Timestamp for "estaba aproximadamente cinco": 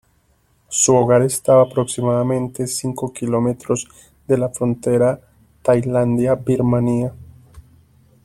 1.21-3.13